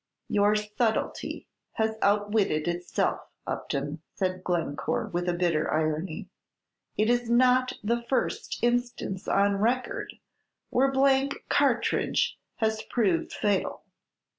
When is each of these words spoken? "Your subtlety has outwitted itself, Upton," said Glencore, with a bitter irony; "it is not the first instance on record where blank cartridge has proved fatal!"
"Your 0.29 0.55
subtlety 0.55 1.47
has 1.73 1.95
outwitted 2.01 2.67
itself, 2.67 3.19
Upton," 3.45 4.01
said 4.15 4.43
Glencore, 4.43 5.05
with 5.13 5.29
a 5.29 5.33
bitter 5.33 5.71
irony; 5.71 6.27
"it 6.97 7.07
is 7.07 7.29
not 7.29 7.73
the 7.83 8.01
first 8.01 8.63
instance 8.63 9.27
on 9.27 9.57
record 9.57 10.13
where 10.71 10.91
blank 10.91 11.45
cartridge 11.49 12.39
has 12.55 12.81
proved 12.81 13.31
fatal!" 13.31 13.83